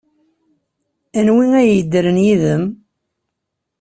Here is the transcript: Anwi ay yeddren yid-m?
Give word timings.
Anwi 1.19 1.45
ay 1.59 1.67
yeddren 1.75 2.17
yid-m? 2.25 2.63